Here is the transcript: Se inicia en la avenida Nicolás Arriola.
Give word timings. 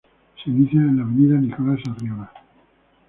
Se 0.43 0.49
inicia 0.49 0.79
en 0.79 0.97
la 0.97 1.03
avenida 1.03 1.35
Nicolás 1.35 1.79
Arriola. 1.87 2.33